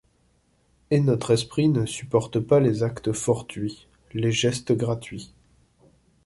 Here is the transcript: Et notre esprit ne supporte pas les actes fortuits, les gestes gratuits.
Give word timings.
Et 0.89 0.99
notre 0.99 1.29
esprit 1.29 1.69
ne 1.69 1.85
supporte 1.85 2.39
pas 2.39 2.59
les 2.59 2.81
actes 2.81 3.11
fortuits, 3.11 3.85
les 4.13 4.31
gestes 4.31 4.71
gratuits. 4.71 5.31